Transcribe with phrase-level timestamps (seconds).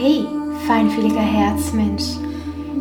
[0.00, 0.24] Hey,
[0.64, 2.04] feinfühliger Herzmensch,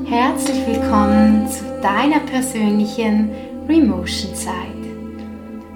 [0.06, 3.32] herzlich willkommen zu deiner persönlichen
[3.68, 4.54] Remotion Zeit.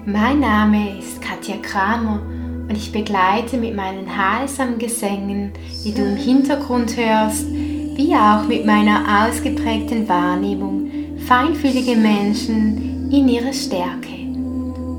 [0.06, 2.22] Mein Name ist Katja Kramer
[2.68, 5.50] und ich begleite mit meinen heilsamen Gesängen,
[5.84, 10.92] die du im Hintergrund hörst, wie auch mit meiner ausgeprägten Wahrnehmung
[11.26, 14.14] feinfühlige Menschen in ihrer Stärke.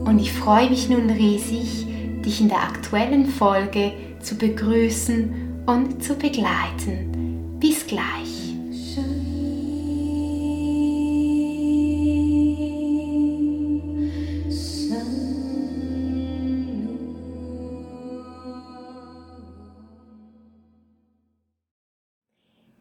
[0.03, 1.87] Und ich freue mich nun riesig,
[2.21, 7.57] dich in der aktuellen Folge zu begrüßen und zu begleiten.
[7.59, 8.53] Bis gleich.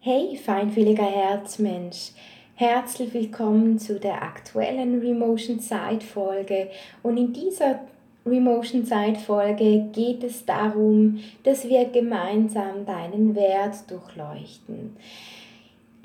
[0.04, 2.10] Hey, feinfühliger Herzmensch.
[2.56, 6.70] Herzlich willkommen zu der aktuellen Remotion Zeitfolge.
[7.04, 7.80] Und in dieser
[8.24, 14.96] Remotion Zeitfolge geht es darum, dass wir gemeinsam deinen Wert durchleuchten.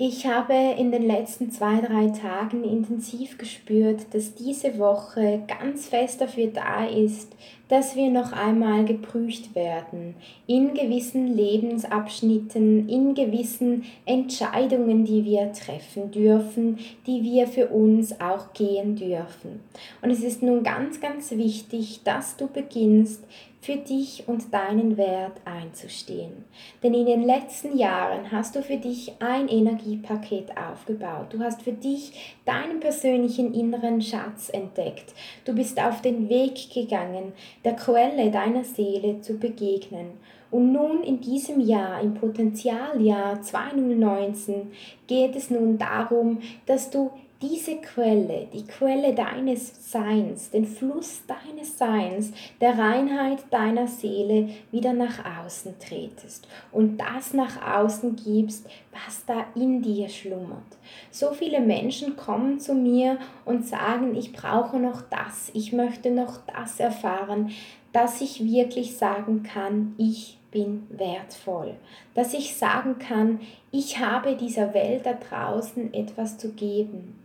[0.00, 6.20] Ich habe in den letzten zwei, drei Tagen intensiv gespürt, dass diese Woche ganz fest
[6.20, 7.34] dafür da ist,
[7.66, 10.14] dass wir noch einmal geprüft werden
[10.46, 18.52] in gewissen Lebensabschnitten, in gewissen Entscheidungen, die wir treffen dürfen, die wir für uns auch
[18.52, 19.58] gehen dürfen.
[20.00, 23.24] Und es ist nun ganz, ganz wichtig, dass du beginnst,
[23.60, 26.44] für dich und deinen Wert einzustehen.
[26.82, 31.26] Denn in den letzten Jahren hast du für dich ein Energiepaket aufgebaut.
[31.30, 35.12] Du hast für dich deinen persönlichen inneren Schatz entdeckt.
[35.44, 37.32] Du bist auf den Weg gegangen,
[37.64, 40.12] der Quelle deiner Seele zu begegnen.
[40.50, 44.70] Und nun in diesem Jahr, im Potenzialjahr 2019,
[45.06, 51.78] geht es nun darum, dass du diese Quelle, die Quelle deines Seins, den Fluss deines
[51.78, 59.24] Seins, der Reinheit deiner Seele wieder nach außen tretest und das nach außen gibst, was
[59.24, 60.78] da in dir schlummert.
[61.12, 66.38] So viele Menschen kommen zu mir und sagen, ich brauche noch das, ich möchte noch
[66.46, 67.50] das erfahren,
[67.92, 71.74] dass ich wirklich sagen kann, ich bin wertvoll,
[72.14, 77.17] dass ich sagen kann, ich habe dieser Welt da draußen etwas zu geben.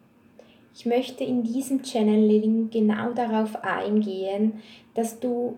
[0.75, 4.53] Ich möchte in diesem Channeling genau darauf eingehen,
[4.95, 5.55] dass du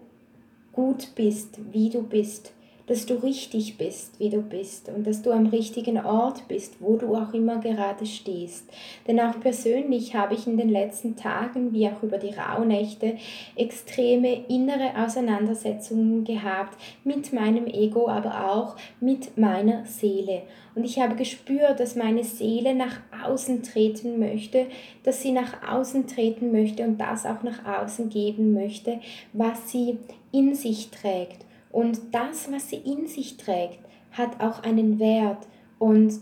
[0.74, 2.54] gut bist, wie du bist
[2.88, 6.98] dass du richtig bist, wie du bist und dass du am richtigen Ort bist, wo
[6.98, 8.70] du auch immer gerade stehst.
[9.08, 13.18] Denn auch persönlich habe ich in den letzten Tagen, wie auch über die Rauhnächte,
[13.56, 20.44] extreme innere Auseinandersetzungen gehabt mit meinem Ego, aber auch mit meiner Seele.
[20.76, 24.68] Und ich habe gespürt, dass meine Seele nach außen treten möchte,
[25.04, 29.00] dass sie nach außen treten möchte und das auch nach außen geben möchte,
[29.34, 30.00] was sie
[30.32, 31.46] in sich trägt.
[31.72, 33.80] Und das, was sie in sich trägt,
[34.12, 35.48] hat auch einen Wert.
[35.80, 36.14] Und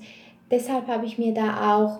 [0.49, 1.99] deshalb habe ich mir da auch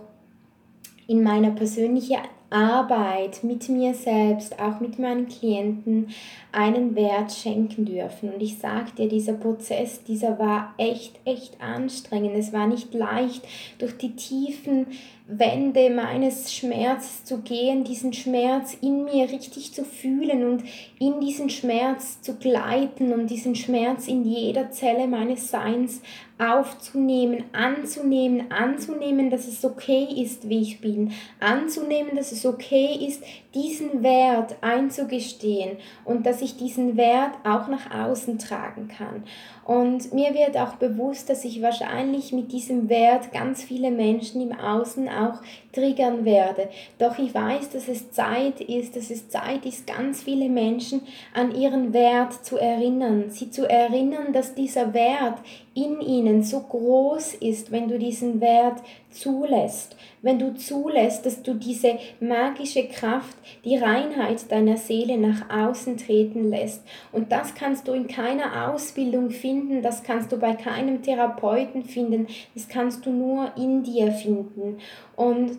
[1.08, 2.18] in meiner persönlichen
[2.54, 6.10] Arbeit mit mir selbst, auch mit meinen Klienten,
[6.52, 8.32] einen Wert schenken dürfen.
[8.32, 12.36] Und ich sage dir, dieser Prozess, dieser war echt, echt anstrengend.
[12.36, 13.48] Es war nicht leicht,
[13.80, 14.88] durch die tiefen
[15.26, 20.64] Wände meines Schmerzes zu gehen, diesen Schmerz in mir richtig zu fühlen und
[21.00, 26.02] in diesen Schmerz zu gleiten und diesen Schmerz in jeder Zelle meines Seins
[26.40, 33.24] aufzunehmen, anzunehmen, anzunehmen, dass es okay ist, wie ich bin, anzunehmen, dass es okay ist,
[33.54, 39.24] diesen Wert einzugestehen und dass ich diesen Wert auch nach außen tragen kann.
[39.64, 44.60] Und mir wird auch bewusst, dass ich wahrscheinlich mit diesem Wert ganz viele Menschen im
[44.60, 45.42] Außen auch
[45.72, 46.70] triggern werde.
[47.00, 51.02] Doch ich weiß, dass es Zeit ist, dass es Zeit ist, ganz viele Menschen
[51.34, 53.30] an ihren Wert zu erinnern.
[53.30, 55.40] Sie zu erinnern, dass dieser Wert
[55.76, 61.56] in ihnen so groß ist, wenn du diesen Wert zulässt, wenn du zulässt, dass du
[61.56, 63.36] diese magische Kraft,
[63.66, 66.84] die Reinheit deiner Seele nach außen treten lässt.
[67.12, 72.28] Und das kannst du in keiner Ausbildung finden, das kannst du bei keinem Therapeuten finden,
[72.54, 74.78] das kannst du nur in dir finden.
[75.16, 75.58] Und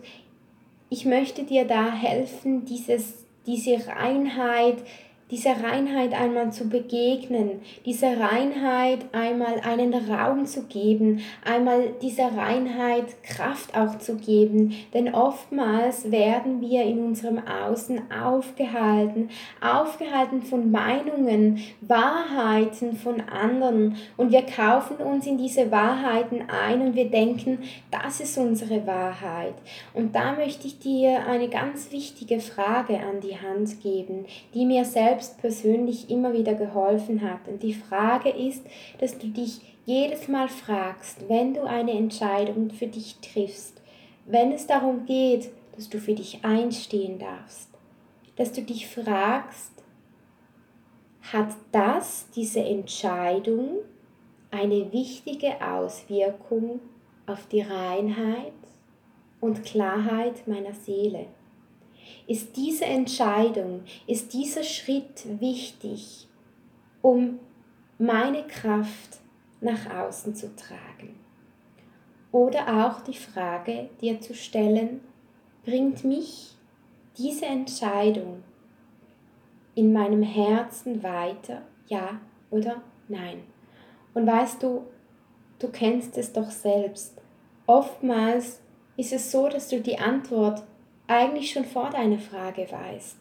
[0.89, 4.77] ich möchte dir da helfen, dieses, diese Reinheit,
[5.31, 13.23] dieser Reinheit einmal zu begegnen, dieser Reinheit einmal einen Raum zu geben, einmal dieser Reinheit
[13.23, 14.75] Kraft auch zu geben.
[14.93, 19.29] Denn oftmals werden wir in unserem Außen aufgehalten,
[19.61, 26.95] aufgehalten von Meinungen, Wahrheiten von anderen und wir kaufen uns in diese Wahrheiten ein und
[26.95, 29.55] wir denken, das ist unsere Wahrheit.
[29.93, 34.85] Und da möchte ich dir eine ganz wichtige Frage an die Hand geben, die mir
[34.85, 37.47] selbst selbst persönlich immer wieder geholfen hat.
[37.47, 38.65] Und die Frage ist,
[38.99, 43.81] dass du dich jedes Mal fragst, wenn du eine Entscheidung für dich triffst,
[44.25, 47.69] wenn es darum geht, dass du für dich einstehen darfst,
[48.35, 49.71] dass du dich fragst,
[51.31, 53.77] hat das, diese Entscheidung,
[54.51, 56.81] eine wichtige Auswirkung
[57.25, 58.53] auf die Reinheit
[59.39, 61.27] und Klarheit meiner Seele?
[62.27, 66.27] Ist diese Entscheidung, ist dieser Schritt wichtig,
[67.01, 67.39] um
[67.97, 69.19] meine Kraft
[69.61, 71.15] nach außen zu tragen?
[72.31, 75.01] Oder auch die Frage dir zu stellen,
[75.63, 76.55] bringt mich
[77.17, 78.43] diese Entscheidung
[79.73, 82.19] in meinem Herzen weiter, ja
[82.49, 83.43] oder nein?
[84.13, 84.85] Und weißt du,
[85.59, 87.21] du kennst es doch selbst.
[87.67, 88.61] Oftmals
[88.97, 90.63] ist es so, dass du die Antwort
[91.07, 93.17] eigentlich schon vor deiner Frage weißt.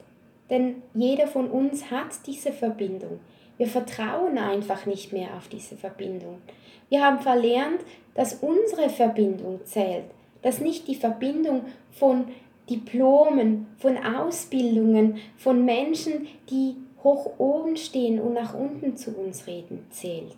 [0.50, 3.20] Denn jeder von uns hat diese Verbindung.
[3.56, 6.42] Wir vertrauen einfach nicht mehr auf diese Verbindung.
[6.88, 7.80] Wir haben verlernt,
[8.14, 10.04] dass unsere Verbindung zählt,
[10.42, 12.26] dass nicht die Verbindung von
[12.68, 19.86] Diplomen, von Ausbildungen, von Menschen, die hoch oben stehen und nach unten zu uns reden,
[19.90, 20.36] zählt.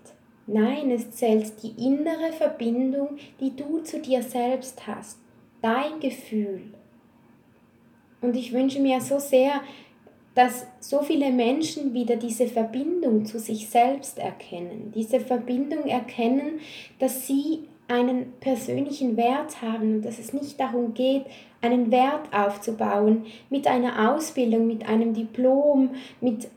[0.48, 5.18] Nein, es zählt die innere Verbindung, die du zu dir selbst hast,
[5.60, 6.62] dein Gefühl.
[8.26, 9.60] Und ich wünsche mir so sehr,
[10.34, 16.58] dass so viele Menschen wieder diese Verbindung zu sich selbst erkennen, diese Verbindung erkennen,
[16.98, 21.24] dass sie einen persönlichen Wert haben und dass es nicht darum geht,
[21.62, 25.90] einen Wert aufzubauen mit einer Ausbildung, mit einem Diplom,
[26.20, 26.48] mit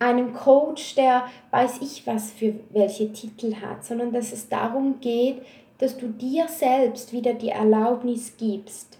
[0.00, 5.40] einem Coach, der weiß ich was für welche Titel hat, sondern dass es darum geht,
[5.78, 8.99] dass du dir selbst wieder die Erlaubnis gibst,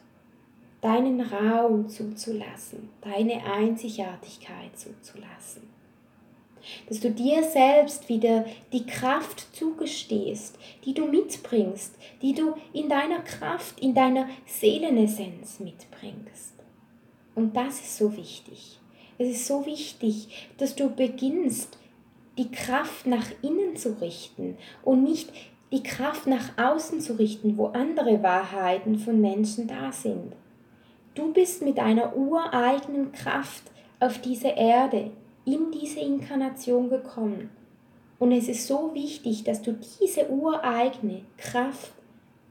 [0.81, 5.69] deinen Raum zuzulassen, deine Einzigartigkeit zuzulassen.
[6.88, 13.21] Dass du dir selbst wieder die Kraft zugestehst, die du mitbringst, die du in deiner
[13.21, 16.55] Kraft, in deiner Seelenessenz mitbringst.
[17.35, 18.79] Und das ist so wichtig.
[19.19, 21.79] Es ist so wichtig, dass du beginnst,
[22.38, 25.31] die Kraft nach innen zu richten und nicht
[25.73, 30.35] die Kraft nach außen zu richten, wo andere Wahrheiten von Menschen da sind.
[31.20, 33.64] Du bist mit einer ureigenen Kraft
[34.00, 35.11] auf diese Erde,
[35.44, 37.50] in diese Inkarnation gekommen.
[38.19, 41.93] Und es ist so wichtig, dass du diese ureigene Kraft,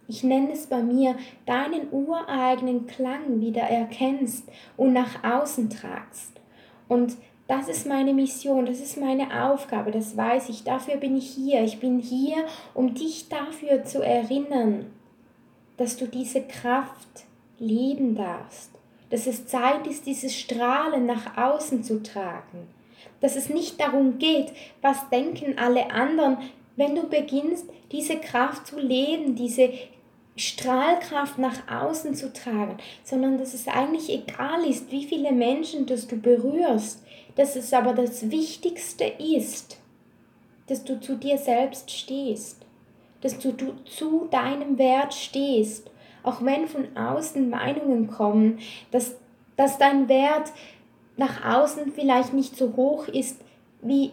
[0.08, 1.16] ich nenne es bei mir,
[1.48, 6.40] deinen ureigenen Klang wieder erkennst und nach außen tragst.
[6.88, 7.18] Und
[7.48, 11.64] das ist meine Mission, das ist meine Aufgabe, das weiß ich, dafür bin ich hier.
[11.64, 12.46] Ich bin hier,
[12.76, 14.94] um dich dafür zu erinnern,
[15.78, 17.26] dass du diese Kraft
[17.60, 18.72] leben darfst,
[19.10, 22.68] dass es Zeit ist, dieses Strahlen nach außen zu tragen,
[23.22, 26.38] dass es nicht darum geht, was denken alle anderen,
[26.76, 29.72] wenn du beginnst, diese Kraft zu leben, diese
[30.36, 36.08] Strahlkraft nach außen zu tragen, sondern dass es eigentlich egal ist, wie viele Menschen dass
[36.08, 37.04] du berührst,
[37.36, 39.78] dass es aber das Wichtigste ist,
[40.68, 42.66] dass du zu dir selbst stehst,
[43.22, 43.54] dass du
[43.84, 45.90] zu deinem Wert stehst
[46.24, 48.60] auch wenn von außen Meinungen kommen,
[48.92, 49.16] dass,
[49.56, 50.52] dass dein Wert
[51.18, 53.42] nach außen vielleicht nicht so hoch ist,
[53.82, 54.12] wie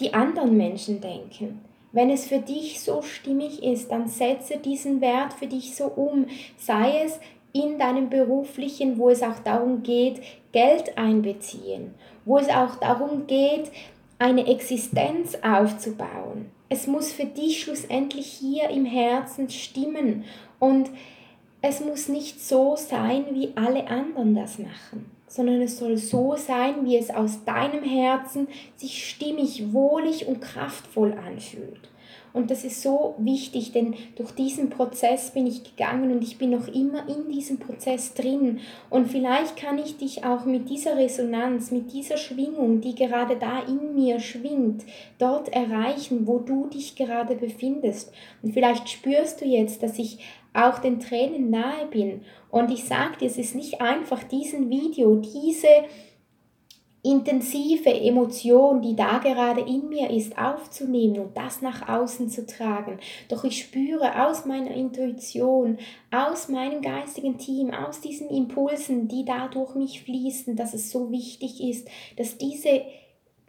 [0.00, 1.60] die anderen Menschen denken.
[1.92, 6.26] Wenn es für dich so stimmig ist, dann setze diesen Wert für dich so um,
[6.56, 7.18] sei es
[7.52, 10.20] in deinem beruflichen, wo es auch darum geht,
[10.52, 13.70] Geld einbeziehen, wo es auch darum geht,
[14.18, 16.50] eine Existenz aufzubauen.
[16.68, 20.24] Es muss für dich schlussendlich hier im Herzen stimmen
[20.58, 20.90] und
[21.60, 26.84] es muss nicht so sein, wie alle anderen das machen, sondern es soll so sein,
[26.84, 31.88] wie es aus deinem Herzen sich stimmig, wohlig und kraftvoll anfühlt.
[32.32, 36.50] Und das ist so wichtig, denn durch diesen Prozess bin ich gegangen und ich bin
[36.50, 38.60] noch immer in diesem Prozess drin.
[38.90, 43.60] Und vielleicht kann ich dich auch mit dieser Resonanz, mit dieser Schwingung, die gerade da
[43.66, 44.84] in mir schwingt,
[45.18, 48.12] dort erreichen, wo du dich gerade befindest.
[48.42, 50.18] Und vielleicht spürst du jetzt, dass ich
[50.66, 52.22] auch den Tränen nahe bin.
[52.50, 55.68] Und ich sage dir, es ist nicht einfach, diesen Video, diese
[57.02, 62.98] intensive Emotion, die da gerade in mir ist, aufzunehmen und das nach außen zu tragen.
[63.28, 65.78] Doch ich spüre aus meiner Intuition,
[66.10, 71.10] aus meinem geistigen Team, aus diesen Impulsen, die da durch mich fließen, dass es so
[71.10, 72.82] wichtig ist, dass diese,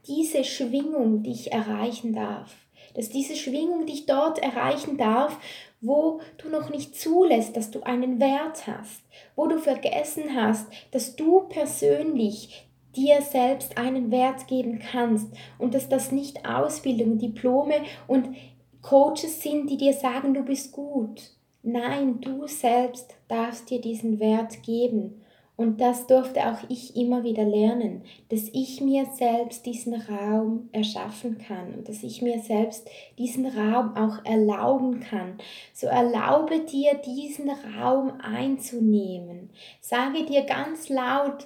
[0.08, 2.56] diese Schwingung dich erreichen darf.
[2.96, 5.38] Dass diese Schwingung dich dort erreichen darf,
[5.82, 9.02] wo du noch nicht zulässt, dass du einen Wert hast,
[9.36, 15.90] wo du vergessen hast, dass du persönlich dir selbst einen Wert geben kannst und dass
[15.90, 17.76] das nicht Ausbildung, Diplome
[18.08, 18.36] und
[18.82, 21.32] Coaches sind, die dir sagen, du bist gut.
[21.62, 25.22] Nein, du selbst darfst dir diesen Wert geben.
[25.60, 31.38] Und das durfte auch ich immer wieder lernen, dass ich mir selbst diesen Raum erschaffen
[31.38, 35.38] kann und dass ich mir selbst diesen Raum auch erlauben kann.
[35.74, 39.50] So erlaube dir diesen Raum einzunehmen.
[39.82, 41.46] Sage dir ganz laut,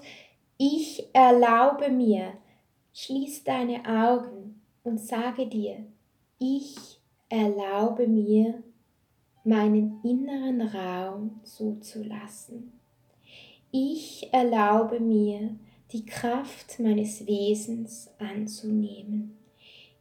[0.59, 2.33] ich erlaube mir.
[2.93, 5.87] Schließ deine Augen und sage dir,
[6.37, 8.61] ich erlaube mir,
[9.43, 12.82] meinen inneren Raum zuzulassen.
[13.75, 15.55] Ich erlaube mir,
[15.93, 19.35] die Kraft meines Wesens anzunehmen.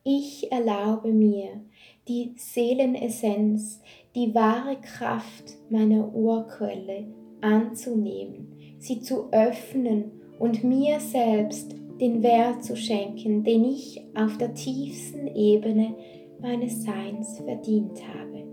[0.05, 1.62] Ich erlaube mir,
[2.07, 3.81] die Seelenessenz,
[4.14, 7.07] die wahre Kraft meiner Urquelle
[7.41, 14.52] anzunehmen, sie zu öffnen und mir selbst den Wert zu schenken, den ich auf der
[14.52, 15.95] tiefsten Ebene
[16.43, 18.45] meines Seins verdient habe.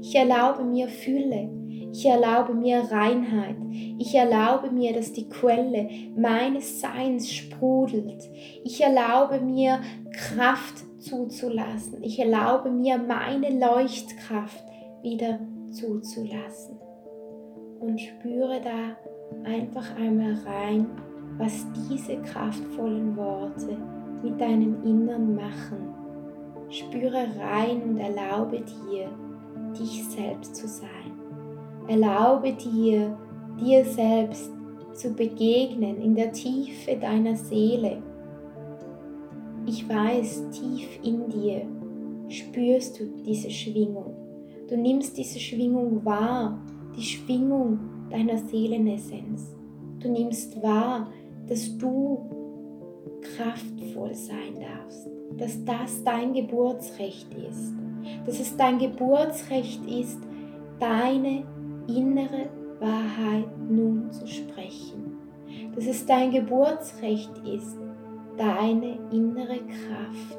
[0.00, 1.50] Ich erlaube mir Fülle,
[1.94, 3.54] ich erlaube mir Reinheit.
[3.70, 8.28] Ich erlaube mir, dass die Quelle meines Seins sprudelt.
[8.64, 9.78] Ich erlaube mir
[10.10, 12.02] Kraft zuzulassen.
[12.02, 14.64] Ich erlaube mir meine Leuchtkraft
[15.02, 15.38] wieder
[15.70, 16.80] zuzulassen.
[17.78, 20.88] Und spüre da einfach einmal rein,
[21.38, 23.76] was diese kraftvollen Worte
[24.20, 25.94] mit deinem Innern machen.
[26.70, 29.08] Spüre rein und erlaube dir,
[29.78, 31.13] dich selbst zu sein.
[31.86, 33.16] Erlaube dir,
[33.60, 34.50] dir selbst
[34.94, 38.02] zu begegnen in der Tiefe deiner Seele.
[39.66, 41.66] Ich weiß, tief in dir
[42.28, 44.14] spürst du diese Schwingung.
[44.68, 46.58] Du nimmst diese Schwingung wahr,
[46.96, 47.78] die Schwingung
[48.10, 49.54] deiner Seelenessenz.
[50.00, 51.08] Du nimmst wahr,
[51.46, 52.18] dass du
[53.20, 57.74] kraftvoll sein darfst, dass das dein Geburtsrecht ist,
[58.26, 60.18] dass es dein Geburtsrecht ist,
[60.78, 61.44] deine
[61.86, 62.48] innere
[62.80, 65.18] Wahrheit nun zu sprechen,
[65.74, 67.78] dass es dein Geburtsrecht ist,
[68.36, 70.38] deine innere Kraft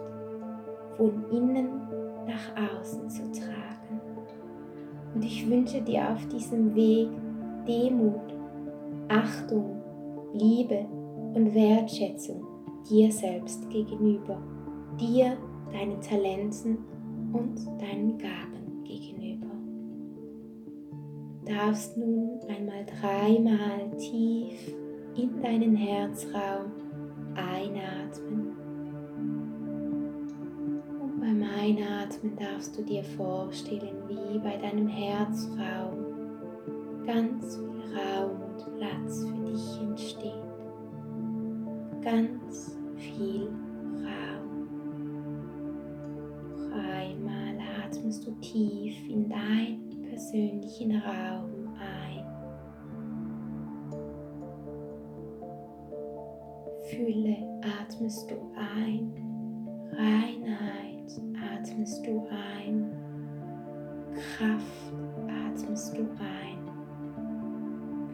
[0.97, 1.69] von innen
[2.27, 4.01] nach außen zu tragen.
[5.13, 7.09] Und ich wünsche dir auf diesem Weg
[7.67, 8.33] Demut,
[9.07, 9.81] Achtung,
[10.33, 10.85] Liebe
[11.33, 12.45] und Wertschätzung
[12.89, 14.37] dir selbst gegenüber,
[14.99, 15.37] dir,
[15.71, 16.77] deinen Talenten
[17.33, 18.54] und deinen Gaben
[21.45, 24.73] darfst nun einmal dreimal tief
[25.15, 26.71] in deinen Herzraum
[27.35, 28.55] einatmen.
[30.99, 36.05] Und beim Einatmen darfst du dir vorstellen, wie bei deinem Herzraum
[37.05, 40.33] ganz viel Raum und Platz für dich entsteht.
[42.01, 43.47] Ganz viel
[44.03, 44.67] Raum.
[46.55, 46.75] Noch
[47.85, 49.84] atmest du tief in dein
[50.15, 52.23] persönlichen Raum ein.
[56.89, 57.35] Fülle
[57.81, 59.11] atmest du ein,
[59.91, 61.21] Reinheit
[61.53, 62.93] atmest du ein,
[64.13, 64.93] Kraft
[65.27, 66.59] atmest du ein,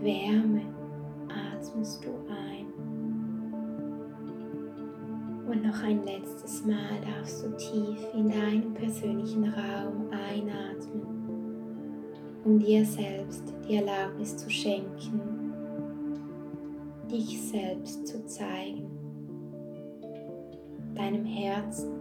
[0.02, 0.64] Wärme
[1.30, 2.66] atmest du ein.
[5.48, 11.41] Und noch ein letztes Mal darfst du tief in deinen persönlichen Raum einatmen
[12.44, 15.54] um dir selbst die Erlaubnis zu schenken,
[17.10, 18.90] dich selbst zu zeigen,
[20.96, 21.92] deinem Herzen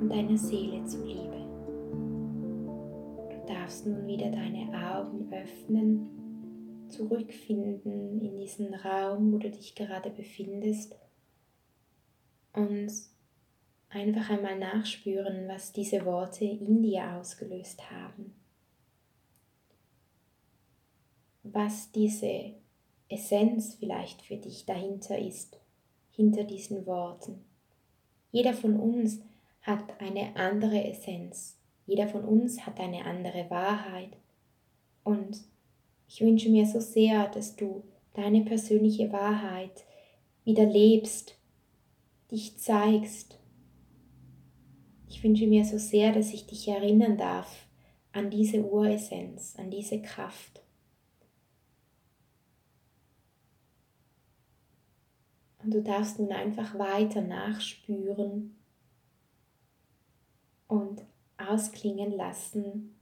[0.00, 1.36] und deiner Seele zuliebe.
[3.30, 10.10] Du darfst nun wieder deine Augen öffnen, zurückfinden in diesen Raum, wo du dich gerade
[10.10, 10.94] befindest
[12.52, 12.92] und
[13.88, 18.34] einfach einmal nachspüren, was diese Worte in dir ausgelöst haben.
[21.52, 22.54] Was diese
[23.08, 25.60] Essenz vielleicht für dich dahinter ist,
[26.10, 27.44] hinter diesen Worten.
[28.30, 29.20] Jeder von uns
[29.62, 31.58] hat eine andere Essenz.
[31.86, 34.16] Jeder von uns hat eine andere Wahrheit.
[35.04, 35.38] Und
[36.08, 37.84] ich wünsche mir so sehr, dass du
[38.14, 39.84] deine persönliche Wahrheit
[40.44, 41.38] wieder lebst,
[42.30, 43.38] dich zeigst.
[45.08, 47.66] Ich wünsche mir so sehr, dass ich dich erinnern darf
[48.12, 50.62] an diese Uressenz, an diese Kraft.
[55.66, 58.54] Und du darfst nun einfach weiter nachspüren
[60.68, 61.02] und
[61.38, 62.94] ausklingen lassen.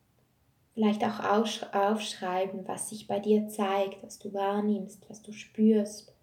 [0.73, 6.15] Vielleicht auch aufschreiben, was sich bei dir zeigt, was du wahrnimmst, was du spürst.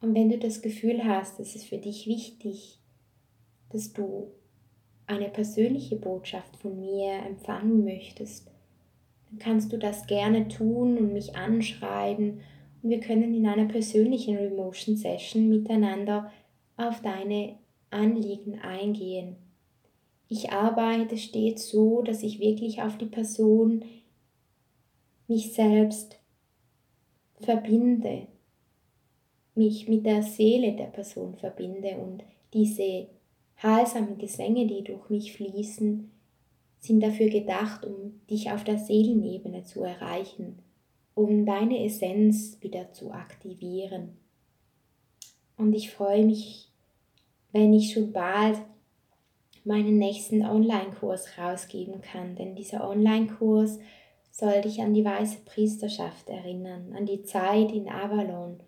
[0.00, 2.80] Und wenn du das Gefühl hast, es ist für dich wichtig,
[3.70, 4.32] dass du
[5.06, 8.50] eine persönliche Botschaft von mir empfangen möchtest,
[9.30, 12.40] dann kannst du das gerne tun und mich anschreiben
[12.90, 16.30] wir können in einer persönlichen Remotion Session miteinander
[16.76, 17.56] auf deine
[17.90, 19.36] Anliegen eingehen.
[20.28, 23.84] Ich arbeite stets so, dass ich wirklich auf die Person
[25.28, 26.18] mich selbst
[27.40, 28.26] verbinde,
[29.54, 32.22] mich mit der Seele der Person verbinde und
[32.52, 33.06] diese
[33.62, 36.10] heilsamen Gesänge, die durch mich fließen,
[36.80, 40.58] sind dafür gedacht, um dich auf der Seelenebene zu erreichen,
[41.14, 44.16] um deine Essenz wieder zu aktivieren.
[45.56, 46.70] Und ich freue mich,
[47.52, 48.58] wenn ich schon bald
[49.64, 53.78] meinen nächsten Online-Kurs rausgeben kann, denn dieser Online-Kurs
[54.30, 58.58] soll dich an die weiße Priesterschaft erinnern, an die Zeit in Avalon.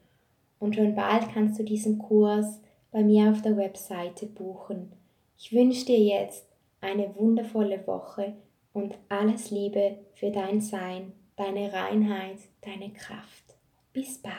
[0.58, 2.60] Und schon bald kannst du diesen Kurs
[2.92, 4.92] bei mir auf der Webseite buchen.
[5.36, 6.46] Ich wünsche dir jetzt
[6.80, 8.34] eine wundervolle Woche
[8.72, 13.44] und alles Liebe für dein Sein, deine Reinheit, deine Kraft.
[13.92, 14.34] Bis bald.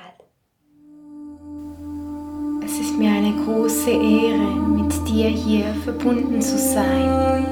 [2.63, 7.45] Es ist mir eine große Ehre, mit dir hier verbunden zu sein.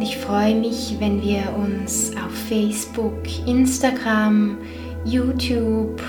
[0.00, 4.58] Ich freue mich, wenn wir uns auf Facebook, Instagram,
[5.06, 6.02] YouTube,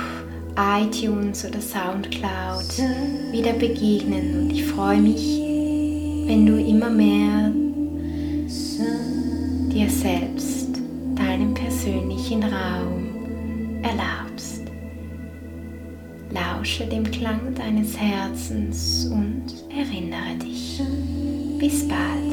[0.58, 2.78] iTunes oder SoundCloud
[3.32, 4.42] wieder begegnen.
[4.42, 5.40] Und ich freue mich,
[6.28, 7.52] wenn du immer mehr
[9.72, 10.55] dir selbst
[11.86, 14.64] persönlichen Raum erlaubst.
[16.32, 20.82] Lausche dem Klang deines Herzens und erinnere dich.
[21.60, 22.25] Bis bald.